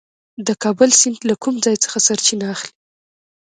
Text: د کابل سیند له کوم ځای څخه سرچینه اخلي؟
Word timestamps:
د 0.47 0.49
کابل 0.63 0.89
سیند 0.99 1.19
له 1.29 1.35
کوم 1.43 1.55
ځای 1.65 1.75
څخه 1.83 1.97
سرچینه 2.07 2.45
اخلي؟ 2.55 2.73